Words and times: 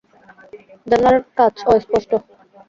জানালার 0.87 1.17
কাঁচ 1.37 1.55
অস্পষ্ট। 1.73 2.11